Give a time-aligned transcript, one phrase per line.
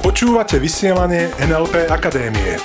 [0.00, 2.56] Počúvate vysielanie NLP Akadémie.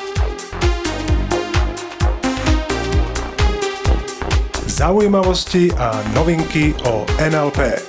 [4.72, 7.84] Zaujímavosti a novinky o NLP.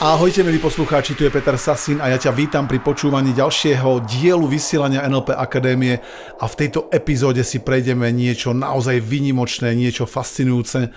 [0.00, 4.46] Ahojte milí poslucháči, tu je Peter Sasin a ja ťa vítam pri počúvaní ďalšieho dielu
[4.48, 6.00] vysielania NLP Akadémie
[6.40, 10.88] a v tejto epizóde si prejdeme niečo naozaj vynimočné, niečo fascinujúce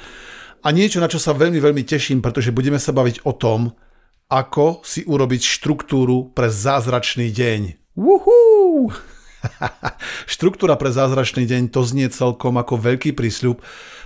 [0.62, 3.74] a niečo, na čo sa veľmi, veľmi teším, pretože budeme sa baviť o tom,
[4.32, 7.92] ako si urobiť štruktúru pre zázračný deň.
[7.98, 8.94] Woohoo!
[10.34, 13.60] Štruktúra pre zázračný deň to znie celkom ako veľký prísľub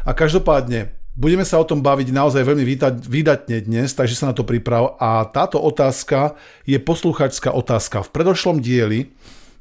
[0.08, 2.66] a každopádne budeme sa o tom baviť naozaj veľmi
[3.04, 8.04] výdatne dnes, takže sa na to priprav a táto otázka je posluchačská otázka.
[8.08, 9.12] V predošlom dieli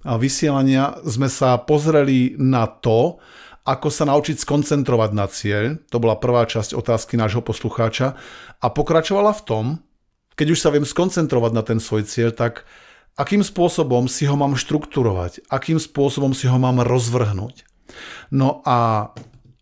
[0.05, 3.19] vysielania sme sa pozreli na to,
[3.65, 5.81] ako sa naučiť skoncentrovať na cieľ.
[5.89, 8.13] To bola prvá časť otázky nášho poslucháča
[8.61, 9.65] a pokračovala v tom,
[10.37, 12.69] keď už sa viem skoncentrovať na ten svoj cieľ, tak
[13.17, 17.65] akým spôsobom si ho mám štrukturovať, akým spôsobom si ho mám rozvrhnúť.
[18.29, 19.11] No a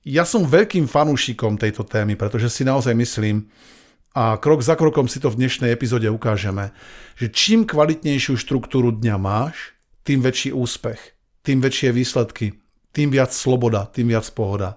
[0.03, 3.47] ja som veľkým fanúšikom tejto témy, pretože si naozaj myslím,
[4.13, 6.75] a krok za krokom si to v dnešnej epizóde ukážeme,
[7.17, 9.73] že čím kvalitnejšiu štruktúru dňa máš,
[10.05, 12.62] tým väčší úspech, tým väčšie výsledky,
[12.93, 14.77] tým viac sloboda, tým viac pohoda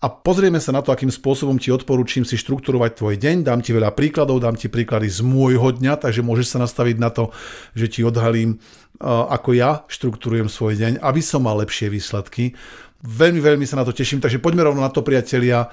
[0.00, 3.44] a pozrieme sa na to, akým spôsobom ti odporúčim si štruktúrovať tvoj deň.
[3.44, 7.12] Dám ti veľa príkladov, dám ti príklady z môjho dňa, takže môžeš sa nastaviť na
[7.12, 7.28] to,
[7.76, 8.56] že ti odhalím,
[9.04, 12.56] ako ja štruktúrujem svoj deň, aby som mal lepšie výsledky.
[13.04, 15.68] Veľmi, veľmi sa na to teším, takže poďme rovno na to, priatelia.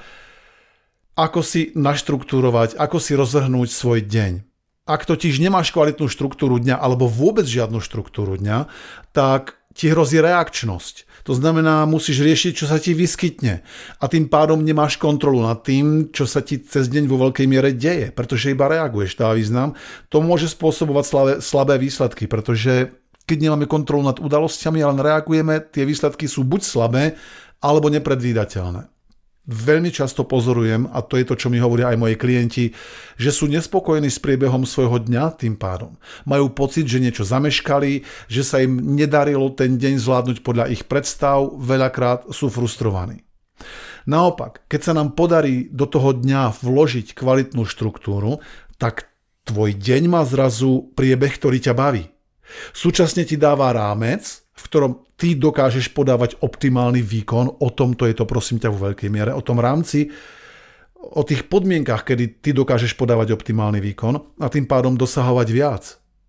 [1.16, 4.44] Ako si naštruktúrovať, ako si rozhrnúť svoj deň.
[4.88, 8.68] Ak totiž nemáš kvalitnú štruktúru dňa alebo vôbec žiadnu štruktúru dňa,
[9.16, 13.60] tak ti hrozí reakčnosť to znamená, musíš riešiť, čo sa ti vyskytne.
[14.00, 17.76] A tým pádom nemáš kontrolu nad tým, čo sa ti cez deň vo veľkej miere
[17.76, 19.20] deje, pretože iba reaguješ.
[19.20, 19.76] Dá význam.
[20.08, 22.96] To môže spôsobovať slabé, slabé výsledky, pretože
[23.28, 27.04] keď nemáme kontrolu nad udalosťami, ale reagujeme, tie výsledky sú buď slabé,
[27.60, 28.97] alebo nepredvídateľné
[29.48, 32.66] veľmi často pozorujem, a to je to, čo mi hovoria aj moji klienti,
[33.16, 35.96] že sú nespokojní s priebehom svojho dňa tým pádom.
[36.28, 41.48] Majú pocit, že niečo zameškali, že sa im nedarilo ten deň zvládnuť podľa ich predstav,
[41.56, 43.24] veľakrát sú frustrovaní.
[44.08, 48.40] Naopak, keď sa nám podarí do toho dňa vložiť kvalitnú štruktúru,
[48.80, 49.12] tak
[49.44, 52.08] tvoj deň má zrazu priebeh, ktorý ťa baví.
[52.72, 58.26] Súčasne ti dáva rámec, v ktorom ty dokážeš podávať optimálny výkon, o tomto je to
[58.26, 60.10] prosím ťa vo veľkej miere, o tom rámci,
[60.98, 65.86] o tých podmienkach, kedy ty dokážeš podávať optimálny výkon a tým pádom dosahovať viac.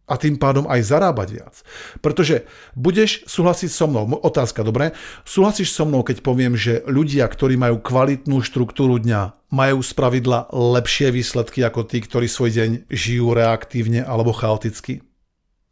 [0.08, 1.54] A tým pádom aj zarábať viac.
[2.00, 4.96] Pretože budeš súhlasiť so mnou, otázka, dobre?
[5.28, 11.12] Súhlasíš so mnou, keď poviem, že ľudia, ktorí majú kvalitnú štruktúru dňa, majú spravidla lepšie
[11.12, 15.04] výsledky ako tí, ktorí svoj deň žijú reaktívne alebo chaoticky?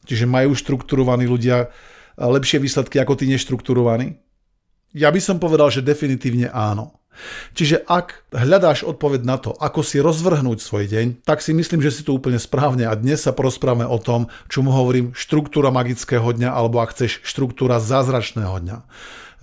[0.04, 1.72] Čiže majú štrukturovaní ľudia
[2.16, 4.16] lepšie výsledky ako tí neštrukturovaní?
[4.96, 6.96] Ja by som povedal, že definitívne áno.
[7.56, 11.92] Čiže ak hľadáš odpoveď na to, ako si rozvrhnúť svoj deň, tak si myslím, že
[11.92, 16.28] si to úplne správne a dnes sa porozprávame o tom, čo mu hovorím štruktúra magického
[16.28, 18.78] dňa alebo ak chceš štruktúra zázračného dňa.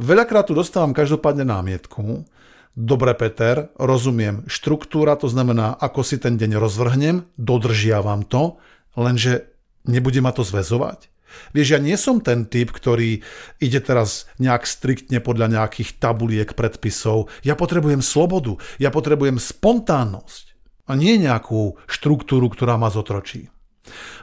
[0.01, 2.25] Veľakrát tu dostávam každopádne námietku.
[2.73, 4.49] Dobre, Peter, rozumiem.
[4.49, 8.57] Štruktúra to znamená, ako si ten deň rozvrhnem, dodržiavam to,
[8.97, 9.53] lenže
[9.85, 11.12] nebude ma to zväzovať.
[11.53, 13.21] Vieš, ja nie som ten typ, ktorý
[13.61, 17.29] ide teraz nejak striktne podľa nejakých tabuliek, predpisov.
[17.45, 20.53] Ja potrebujem slobodu, ja potrebujem spontánnosť
[20.89, 23.47] a nie nejakú štruktúru, ktorá ma zotročí.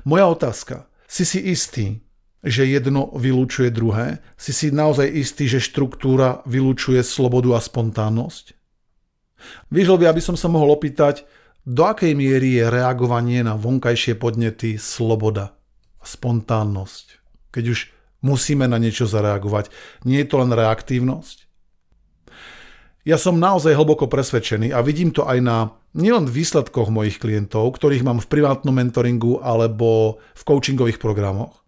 [0.05, 0.89] Moja otázka.
[1.11, 2.01] Si si istý,
[2.41, 4.25] že jedno vylúčuje druhé?
[4.39, 8.57] Si si naozaj istý, že štruktúra vylúčuje slobodu a spontánnosť?
[9.73, 11.25] Vyžil by, aby som sa mohol opýtať,
[11.65, 15.60] do akej miery je reagovanie na vonkajšie podnety sloboda
[16.05, 17.07] spontánnosť.
[17.51, 17.79] Keď už
[18.25, 19.73] musíme na niečo zareagovať,
[20.05, 21.51] nie je to len reaktívnosť?
[23.09, 28.05] Ja som naozaj hlboko presvedčený a vidím to aj na nielen výsledkoch mojich klientov, ktorých
[28.05, 31.61] mám v privátnom mentoringu alebo v coachingových programoch.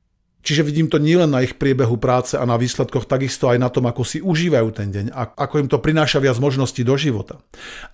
[0.43, 3.87] Čiže vidím to nielen na ich priebehu práce a na výsledkoch, takisto aj na tom,
[3.87, 7.39] ako si užívajú ten deň a ako im to prináša viac možností do života.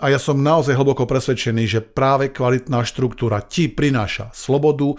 [0.01, 4.97] A ja som naozaj hlboko presvedčený, že práve kvalitná štruktúra ti prináša slobodu,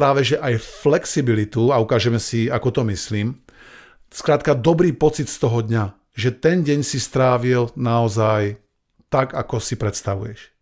[0.00, 3.36] práve že aj flexibilitu, a ukážeme si, ako to myslím,
[4.08, 8.56] skrátka dobrý pocit z toho dňa, že ten deň si strávil naozaj
[9.12, 10.56] tak, ako si predstavuješ.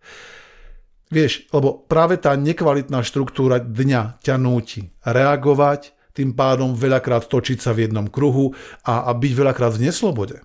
[1.14, 7.70] Vieš, lebo práve tá nekvalitná štruktúra dňa ťa núti reagovať, tým pádom veľakrát točiť sa
[7.70, 8.50] v jednom kruhu
[8.82, 10.42] a, a byť veľakrát v neslobode.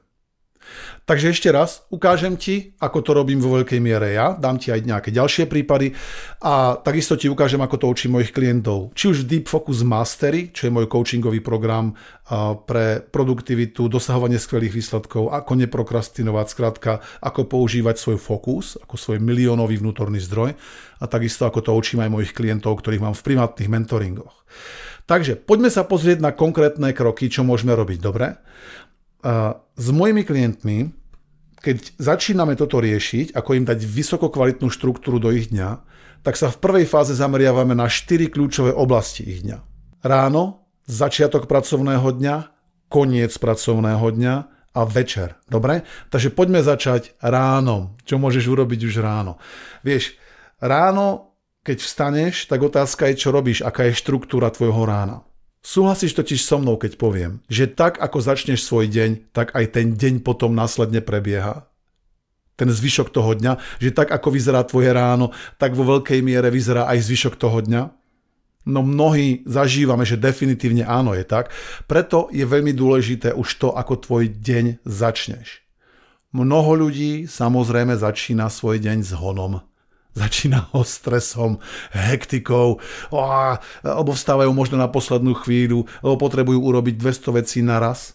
[1.04, 4.88] Takže ešte raz, ukážem ti, ako to robím vo veľkej miere ja, dám ti aj
[4.88, 5.92] nejaké ďalšie prípady
[6.40, 8.96] a takisto ti ukážem, ako to učím mojich klientov.
[8.96, 11.92] Či už Deep Focus Mastery, čo je môj coachingový program
[12.64, 19.84] pre produktivitu, dosahovanie skvelých výsledkov, ako neprokrastinovať, skrátka, ako používať svoj fokus, ako svoj miliónový
[19.84, 20.56] vnútorný zdroj
[21.04, 24.48] a takisto ako to učím aj mojich klientov, ktorých mám v privátnych mentoringoch.
[25.04, 28.40] Takže poďme sa pozrieť na konkrétne kroky, čo môžeme robiť, dobre?
[29.74, 30.92] S mojimi klientmi,
[31.64, 35.80] keď začíname toto riešiť, ako im dať vysokokvalitnú štruktúru do ich dňa,
[36.24, 39.58] tak sa v prvej fáze zameriavame na 4 kľúčové oblasti ich dňa.
[40.04, 42.36] Ráno, začiatok pracovného dňa,
[42.92, 44.36] koniec pracovného dňa
[44.76, 45.40] a večer.
[45.48, 45.88] Dobre?
[46.12, 47.96] Takže poďme začať ráno.
[48.04, 49.40] Čo môžeš urobiť už ráno?
[49.88, 50.20] Vieš,
[50.60, 55.24] ráno, keď vstaneš, tak otázka je, čo robíš, aká je štruktúra tvojho rána.
[55.64, 59.96] Súhlasíš totiž so mnou, keď poviem, že tak ako začneš svoj deň, tak aj ten
[59.96, 61.72] deň potom následne prebieha.
[62.60, 66.92] Ten zvyšok toho dňa, že tak ako vyzerá tvoje ráno, tak vo veľkej miere vyzerá
[66.92, 67.96] aj zvyšok toho dňa.
[68.68, 71.56] No mnohí zažívame, že definitívne áno je tak,
[71.88, 75.64] preto je veľmi dôležité už to, ako tvoj deň začneš.
[76.36, 79.64] Mnoho ľudí samozrejme začína svoj deň s honom
[80.14, 81.58] Začína ho stresom,
[81.90, 82.78] hektikou,
[83.82, 88.14] alebo vstávajú možno na poslednú chvíľu, lebo potrebujú urobiť 200 vecí naraz.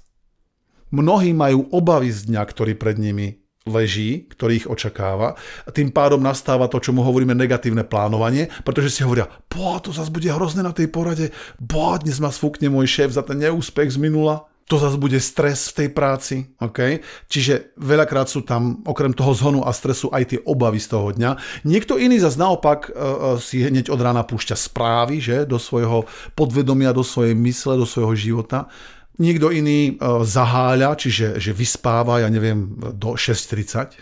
[0.95, 5.37] Mnohí majú obavy z dňa, ktorý pred nimi leží, ktorý ich očakáva.
[5.67, 9.93] A tým pádom nastáva to, čo mu hovoríme negatívne plánovanie, pretože si hovoria, bo to
[9.93, 11.31] zase bude hrozné na tej porade,
[11.61, 15.73] bo dnes ma sfúkne môj šéf za ten neúspech z minula to zase bude stres
[15.73, 16.37] v tej práci.
[16.61, 17.01] Okay?
[17.27, 21.65] Čiže veľakrát sú tam okrem toho zhonu a stresu aj tie obavy z toho dňa.
[21.65, 25.49] Niekto iný zase naopak uh, si hneď od rána púšťa správy že?
[25.49, 26.05] do svojho
[26.37, 28.69] podvedomia, do svojej mysle, do svojho života.
[29.17, 33.97] Niekto iný uh, zaháľa, čiže že vyspáva, ja neviem, do 6.30.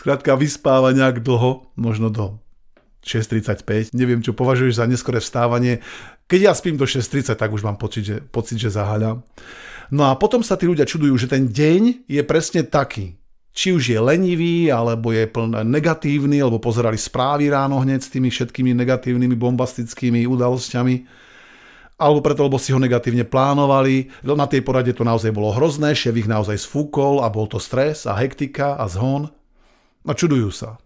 [0.00, 2.40] Skrátka vyspáva nejak dlho, možno do
[3.00, 5.80] 6.35, neviem, čo považuješ za neskore vstávanie.
[6.28, 9.24] Keď ja spím do 6.30, tak už mám pocit, že, pocit, že zaháľam.
[9.90, 13.18] No a potom sa tí ľudia čudujú, že ten deň je presne taký.
[13.50, 18.30] Či už je lenivý, alebo je plný negatívny, alebo pozerali správy ráno hneď s tými
[18.30, 20.94] všetkými negatívnymi bombastickými udalosťami,
[21.98, 24.08] alebo preto, lebo si ho negatívne plánovali.
[24.22, 28.06] Na tej porade to naozaj bolo hrozné, šéf ich naozaj sfúkol a bol to stres
[28.06, 29.28] a hektika a zhon.
[30.06, 30.78] A čudujú sa.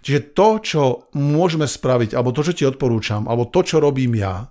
[0.00, 0.82] Čiže to, čo
[1.14, 4.48] môžeme spraviť, alebo to, čo ti odporúčam, alebo to, čo robím ja,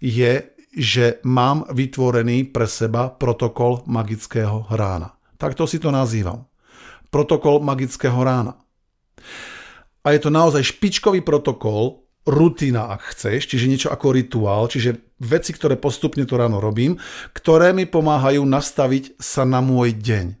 [0.00, 5.16] je, že mám vytvorený pre seba protokol magického rána.
[5.38, 6.46] Takto si to nazývam.
[7.08, 8.58] Protokol magického rána.
[10.04, 15.50] A je to naozaj špičkový protokol, rutina, ak chceš, čiže niečo ako rituál, čiže veci,
[15.56, 17.00] ktoré postupne to ráno robím,
[17.32, 20.37] ktoré mi pomáhajú nastaviť sa na môj deň.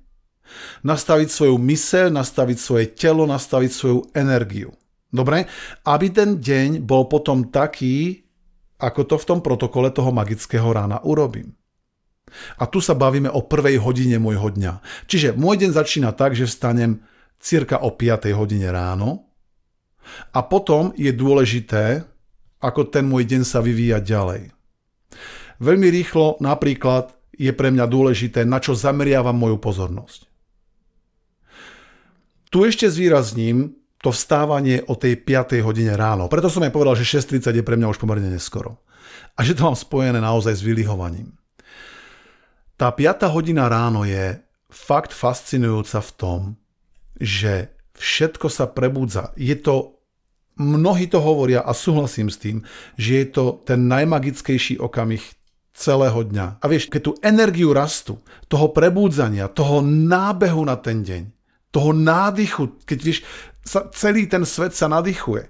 [0.82, 4.72] Nastaviť svoju myseľ, nastaviť svoje telo, nastaviť svoju energiu.
[5.08, 5.48] Dobre?
[5.88, 8.24] Aby ten deň bol potom taký,
[8.78, 11.56] ako to v tom protokole toho magického rána urobím.
[12.60, 14.84] A tu sa bavíme o prvej hodine môjho dňa.
[15.08, 17.00] Čiže môj deň začína tak, že vstanem
[17.40, 19.28] cirka o 5 hodine ráno
[20.34, 22.04] a potom je dôležité,
[22.58, 24.50] ako ten môj deň sa vyvíja ďalej.
[25.58, 30.26] Veľmi rýchlo napríklad je pre mňa dôležité, na čo zameriavam moju pozornosť.
[32.48, 35.60] Tu ešte zvýrazním, to vstávanie o tej 5.
[35.60, 36.30] hodine ráno.
[36.32, 38.80] Preto som aj povedal, že 6.30 je pre mňa už pomerne neskoro.
[39.36, 41.34] A že to mám spojené naozaj s vylichovaním.
[42.78, 43.28] Tá 5.
[43.34, 44.38] hodina ráno je
[44.70, 46.40] fakt fascinujúca v tom,
[47.18, 49.34] že všetko sa prebudza.
[49.34, 49.98] Je to,
[50.56, 52.62] mnohí to hovoria a súhlasím s tým,
[52.94, 55.26] že je to ten najmagickejší okamih
[55.74, 56.62] celého dňa.
[56.62, 61.37] A vieš, keď tú energiu rastu, toho prebúdzania, toho nábehu na ten deň,
[61.78, 63.22] toho nádychu, keď vieš,
[63.62, 65.46] sa, celý ten svet sa nadýchuje.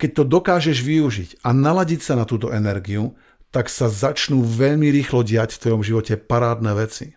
[0.00, 3.12] Keď to dokážeš využiť a naladiť sa na túto energiu,
[3.52, 7.12] tak sa začnú veľmi rýchlo diať v tvojom živote parádne veci.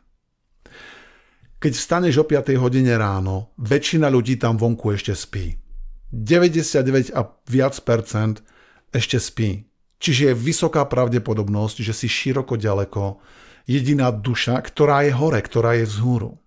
[1.61, 5.55] Keď vstaneš o 5 hodine ráno, väčšina ľudí tam vonku ešte spí.
[6.11, 8.43] 99 a viac percent
[8.91, 9.63] ešte spí.
[10.01, 13.21] Čiže je vysoká pravdepodobnosť, že si široko ďaleko
[13.69, 16.40] jediná duša, ktorá je hore, ktorá je vzhúru.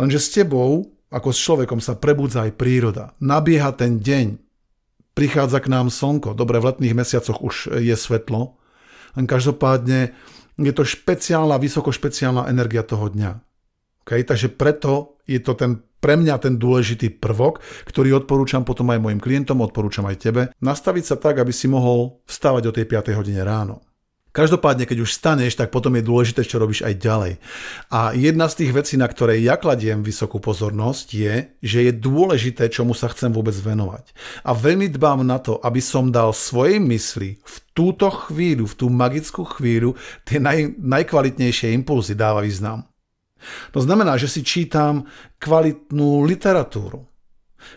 [0.00, 3.12] Lenže s tebou ako s človekom sa prebudza aj príroda.
[3.20, 4.40] Nabieha ten deň.
[5.12, 6.32] Prichádza k nám slnko.
[6.32, 8.56] Dobre, v letných mesiacoch už je svetlo.
[9.12, 10.16] Len každopádne
[10.56, 13.30] je to špeciálna, vysokošpeciálna energia toho dňa.
[14.08, 14.24] Okay?
[14.24, 19.20] Takže preto je to ten, pre mňa ten dôležitý prvok, ktorý odporúčam potom aj mojim
[19.20, 23.44] klientom, odporúčam aj tebe, nastaviť sa tak, aby si mohol vstávať o tej 5 hodine
[23.44, 23.84] ráno.
[24.32, 27.32] Každopádne, keď už staneš, tak potom je dôležité, čo robíš aj ďalej.
[27.92, 32.72] A jedna z tých vecí, na ktorej ja kladiem vysokú pozornosť, je, že je dôležité,
[32.72, 34.08] čomu sa chcem vôbec venovať.
[34.48, 38.86] A veľmi dbám na to, aby som dal svojej mysli v túto chvíľu, v tú
[38.88, 42.88] magickú chvíľu, tie naj, najkvalitnejšie impulzy dáva význam.
[43.76, 45.04] To znamená, že si čítam
[45.44, 47.11] kvalitnú literatúru.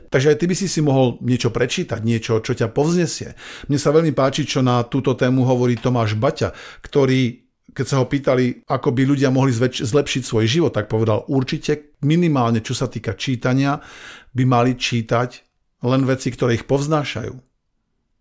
[0.10, 3.38] Takže aj ty by si si mohol niečo prečítať, niečo, čo ťa povznesie.
[3.68, 8.08] Mne sa veľmi páči, čo na túto tému hovorí Tomáš Baťa, ktorý keď sa ho
[8.08, 12.88] pýtali, ako by ľudia mohli zväč- zlepšiť svoj život, tak povedal určite minimálne, čo sa
[12.88, 13.84] týka čítania,
[14.32, 15.44] by mali čítať
[15.84, 17.36] len veci, ktoré ich povznášajú.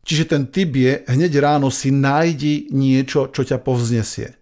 [0.05, 4.37] Čiže ten typ je, hneď ráno si nájdi niečo, čo ťa povznesie.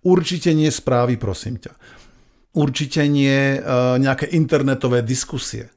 [0.00, 1.72] Určite nie správy, prosím ťa.
[2.56, 3.58] Určite nie e,
[4.00, 5.73] nejaké internetové diskusie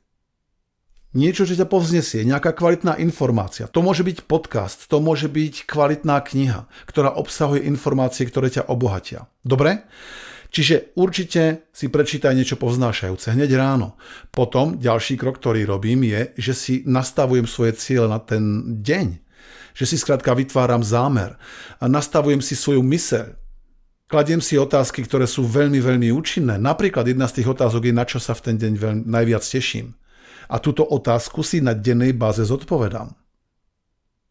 [1.17, 3.65] niečo, čo ťa povznesie, nejaká kvalitná informácia.
[3.74, 9.25] To môže byť podcast, to môže byť kvalitná kniha, ktorá obsahuje informácie, ktoré ťa obohatia.
[9.41, 9.89] Dobre?
[10.47, 14.00] Čiže určite si prečítaj niečo povznášajúce hneď ráno.
[14.31, 19.19] Potom ďalší krok, ktorý robím, je, že si nastavujem svoje ciele na ten deň.
[19.75, 21.36] Že si skrátka vytváram zámer.
[21.83, 23.36] A nastavujem si svoju myseľ.
[24.07, 26.55] Kladiem si otázky, ktoré sú veľmi, veľmi účinné.
[26.55, 30.00] Napríklad jedna z tých otázok je, na čo sa v ten deň veľmi, najviac teším
[30.48, 33.13] a túto otázku si na dennej báze zodpovedám.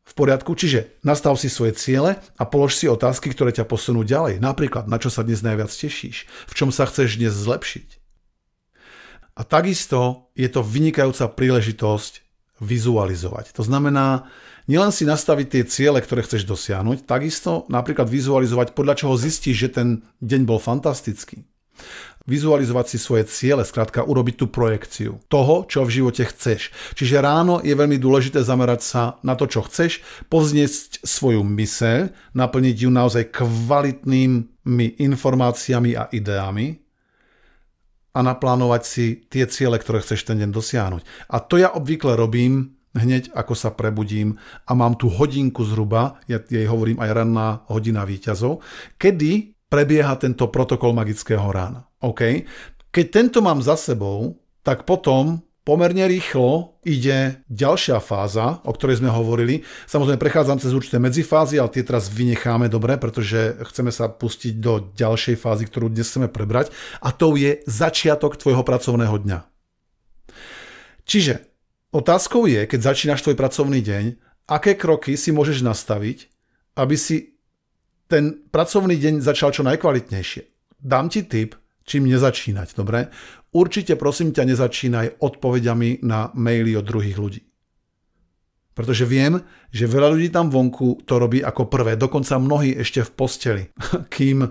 [0.06, 4.38] V poriadku, čiže nastav si svoje ciele a polož si otázky, ktoré ťa posunú ďalej.
[4.38, 7.88] Napríklad, na čo sa dnes najviac tešíš, v čom sa chceš dnes zlepšiť.
[9.36, 12.22] A takisto je to vynikajúca príležitosť
[12.62, 13.52] vizualizovať.
[13.58, 14.30] To znamená,
[14.70, 19.70] nielen si nastaviť tie ciele, ktoré chceš dosiahnuť, takisto napríklad vizualizovať, podľa čoho zistíš, že
[19.74, 19.88] ten
[20.22, 21.44] deň bol fantastický
[22.26, 26.74] vizualizovať si svoje ciele, skrátka urobiť tú projekciu toho, čo v živote chceš.
[26.98, 32.76] Čiže ráno je veľmi dôležité zamerať sa na to, čo chceš, pozniesť svoju myseľ, naplniť
[32.82, 36.82] ju naozaj kvalitnými informáciami a ideami
[38.16, 41.02] a naplánovať si tie ciele, ktoré chceš ten deň dosiahnuť.
[41.30, 46.40] A to ja obvykle robím hneď ako sa prebudím a mám tú hodinku zhruba, ja
[46.40, 48.64] jej hovorím aj ranná hodina výťazov,
[48.96, 51.85] kedy prebieha tento protokol magického rána.
[52.02, 52.44] OK?
[52.92, 59.10] Keď tento mám za sebou, tak potom pomerne rýchlo ide ďalšia fáza, o ktorej sme
[59.10, 59.66] hovorili.
[59.90, 64.94] Samozrejme, prechádzam cez určité medzifázy, ale tie teraz vynecháme dobre, pretože chceme sa pustiť do
[64.94, 66.70] ďalšej fázy, ktorú dnes chceme prebrať.
[67.02, 69.38] A to je začiatok tvojho pracovného dňa.
[71.02, 71.42] Čiže
[71.90, 74.04] otázkou je, keď začínaš tvoj pracovný deň,
[74.46, 76.30] aké kroky si môžeš nastaviť,
[76.78, 77.34] aby si
[78.06, 80.42] ten pracovný deň začal čo najkvalitnejšie.
[80.78, 83.08] Dám ti tip, čím nezačínať, dobre?
[83.54, 87.42] Určite prosím ťa nezačínaj odpovediami na maily od druhých ľudí.
[88.76, 89.40] Pretože viem,
[89.72, 93.64] že veľa ľudí tam vonku to robí ako prvé, dokonca mnohí ešte v posteli,
[94.14, 94.50] kým uh,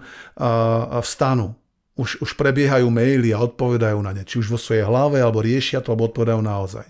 [1.05, 1.53] vstanú.
[1.95, 5.79] Už, už prebiehajú maily a odpovedajú na ne, či už vo svojej hlave, alebo riešia
[5.79, 6.83] to, alebo odpovedajú naozaj.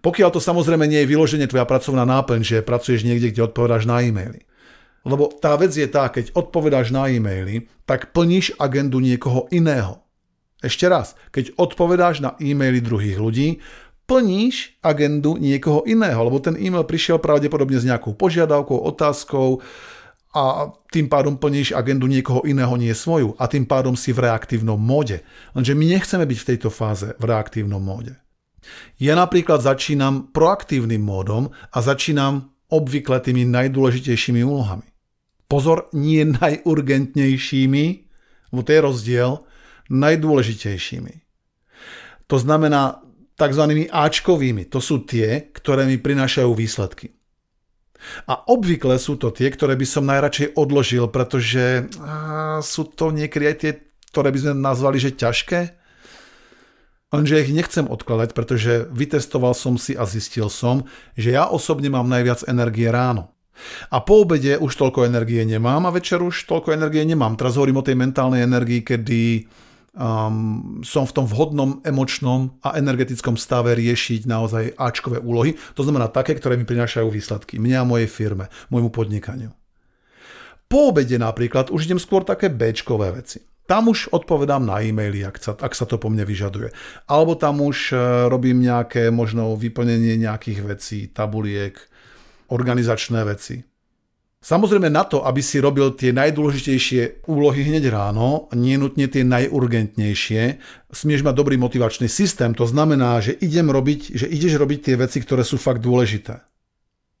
[0.00, 4.02] Pokiaľ to samozrejme nie je vyloženie tvoja pracovná náplň, že pracuješ niekde, kde odpovedáš na
[4.02, 4.42] e-maily.
[5.00, 10.04] Lebo tá vec je tá, keď odpovedáš na e-maily, tak plníš agendu niekoho iného.
[10.60, 13.64] Ešte raz, keď odpovedáš na e-maily druhých ľudí,
[14.04, 19.64] plníš agendu niekoho iného, lebo ten e-mail prišiel pravdepodobne s nejakou požiadavkou, otázkou
[20.34, 24.78] a tým pádom plníš agendu niekoho iného, nie svoju a tým pádom si v reaktívnom
[24.78, 25.22] móde.
[25.54, 28.18] Lenže my nechceme byť v tejto fáze v reaktívnom móde.
[29.00, 34.89] Ja napríklad začínam proaktívnym módom a začínam obvykle tými najdôležitejšími úlohami.
[35.50, 37.84] Pozor, nie najurgentnejšími,
[38.54, 39.30] lebo to je rozdiel,
[39.90, 41.14] najdôležitejšími.
[42.30, 43.02] To znamená
[43.34, 43.64] tzv.
[43.90, 44.70] Ačkovými.
[44.70, 47.18] To sú tie, ktoré mi prinášajú výsledky.
[48.30, 53.44] A obvykle sú to tie, ktoré by som najradšej odložil, pretože á, sú to niekedy
[53.44, 53.72] aj tie,
[54.14, 55.76] ktoré by sme nazvali, že ťažké.
[57.10, 60.86] Lenže ich nechcem odkladať, pretože vytestoval som si a zistil som,
[61.18, 63.34] že ja osobne mám najviac energie ráno.
[63.90, 67.34] A po obede už toľko energie nemám a večer už toľko energie nemám.
[67.34, 69.48] Teraz hovorím o tej mentálnej energii, kedy
[69.96, 75.56] um, som v tom vhodnom emočnom a energetickom stave riešiť naozaj Ačkové úlohy.
[75.74, 77.58] To znamená také, ktoré mi prinášajú výsledky.
[77.58, 79.50] Mne a mojej firme, môjmu podnikaniu.
[80.70, 83.42] Po obede napríklad už idem skôr také Bčkové veci.
[83.66, 86.74] Tam už odpovedám na e-maily, ak sa, ak sa to po mne vyžaduje.
[87.06, 91.78] Alebo tam už e, robím nejaké možno vyplnenie nejakých vecí, tabuliek,
[92.50, 93.62] organizačné veci.
[94.40, 100.42] Samozrejme na to, aby si robil tie najdôležitejšie úlohy hneď ráno, nie nutne tie najurgentnejšie,
[100.88, 102.56] smieš mať dobrý motivačný systém.
[102.56, 106.40] To znamená, že idem robiť, že ideš robiť tie veci, ktoré sú fakt dôležité.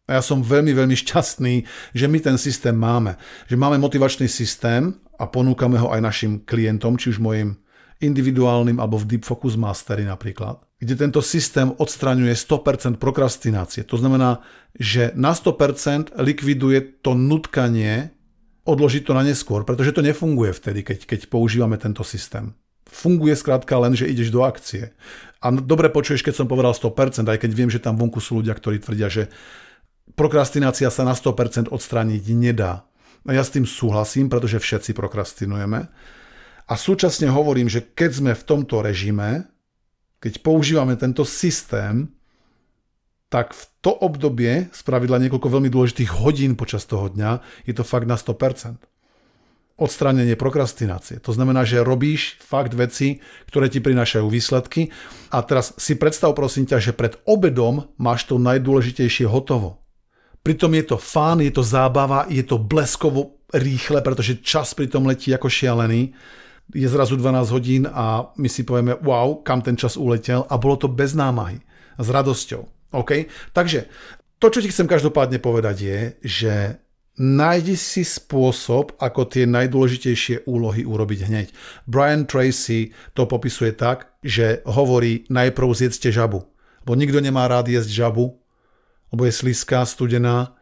[0.08, 1.54] A ja som veľmi, veľmi šťastný,
[1.92, 3.20] že my ten systém máme.
[3.52, 7.60] Že máme motivačný systém a ponúkame ho aj našim klientom, či už mojim
[8.00, 13.84] individuálnym alebo v Deep Focus Mastery napríklad, kde tento systém odstraňuje 100% prokrastinácie.
[13.84, 14.40] To znamená,
[14.72, 18.16] že na 100% likviduje to nutkanie
[18.64, 22.56] odložiť to na neskôr, pretože to nefunguje vtedy, keď, keď používame tento systém.
[22.88, 24.96] Funguje skrátka len, že ideš do akcie.
[25.40, 28.56] A dobre počuješ, keď som povedal 100%, aj keď viem, že tam vonku sú ľudia,
[28.56, 29.32] ktorí tvrdia, že
[30.18, 32.84] prokrastinácia sa na 100% odstrániť nedá.
[33.28, 35.92] A ja s tým súhlasím, pretože všetci prokrastinujeme.
[36.70, 39.50] A súčasne hovorím, že keď sme v tomto režime,
[40.22, 42.14] keď používame tento systém,
[43.26, 48.06] tak v to obdobie, spravidla niekoľko veľmi dôležitých hodín počas toho dňa, je to fakt
[48.06, 48.86] na 100%.
[49.80, 51.18] Odstránenie prokrastinácie.
[51.24, 54.92] To znamená, že robíš fakt veci, ktoré ti prinášajú výsledky.
[55.32, 59.80] A teraz si predstav prosím ťa, že pred obedom máš to najdôležitejšie hotovo.
[60.44, 65.08] Pritom je to fán, je to zábava, je to bleskovo rýchle, pretože čas pri tom
[65.08, 66.12] letí ako šialený
[66.74, 70.76] je zrazu 12 hodín a my si povieme, wow, kam ten čas uletel a bolo
[70.76, 71.58] to bez námahy,
[71.98, 72.62] s radosťou.
[72.94, 73.30] OK?
[73.54, 73.86] Takže
[74.40, 76.54] to, čo ti chcem každopádne povedať je, že
[77.20, 81.46] nájdi si spôsob, ako tie najdôležitejšie úlohy urobiť hneď.
[81.84, 86.48] Brian Tracy to popisuje tak, že hovorí najprv zjedzte žabu.
[86.88, 88.40] Bo nikto nemá rád jesť žabu,
[89.12, 90.56] lebo je sliská, studená.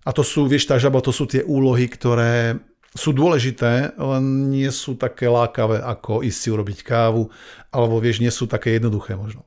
[0.00, 2.56] A to sú, vieš, tá žaba, to sú tie úlohy, ktoré
[2.90, 7.30] sú dôležité, len nie sú také lákavé, ako ísť si urobiť kávu,
[7.70, 9.46] alebo vieš, nie sú také jednoduché možno.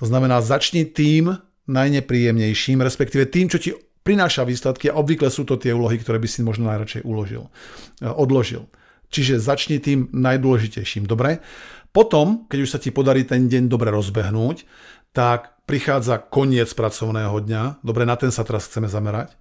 [0.00, 1.36] To znamená, začni tým
[1.68, 6.28] najnepríjemnejším, respektíve tým, čo ti prináša výsledky a obvykle sú to tie úlohy, ktoré by
[6.28, 7.52] si možno najradšej uložil,
[8.00, 8.64] e, odložil.
[9.12, 11.44] Čiže začni tým najdôležitejším, dobre?
[11.92, 14.64] Potom, keď už sa ti podarí ten deň dobre rozbehnúť,
[15.10, 17.82] tak prichádza koniec pracovného dňa.
[17.82, 19.34] Dobre, na ten sa teraz chceme zamerať.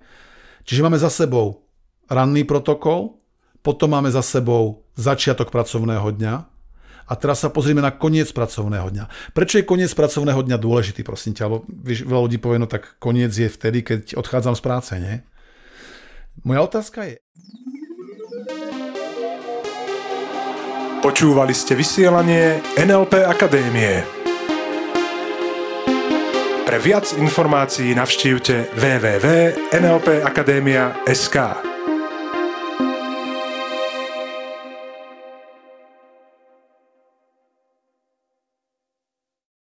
[0.66, 1.69] Čiže máme za sebou
[2.10, 3.22] ranný protokol,
[3.62, 6.60] potom máme za sebou začiatok pracovného dňa
[7.10, 9.34] a teraz sa pozrieme na koniec pracovného dňa.
[9.34, 11.50] Prečo je koniec pracovného dňa dôležitý, prosím ťa?
[11.50, 15.26] Lebo veľa ľudí povie, no tak koniec je vtedy, keď odchádzam z práce, nie?
[16.46, 17.18] Moja otázka je...
[21.00, 24.04] Počúvali ste vysielanie NLP Akadémie.
[26.68, 31.38] Pre viac informácií navštívte www.nlpakademia.sk.